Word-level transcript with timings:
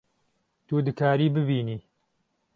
Tu 0.67 0.75
dikarî 0.85 1.27
bibînî 1.35 1.77